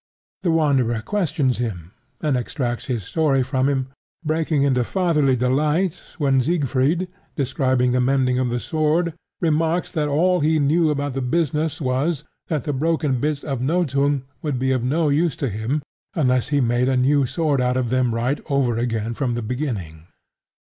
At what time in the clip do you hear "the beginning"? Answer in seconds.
19.35-20.07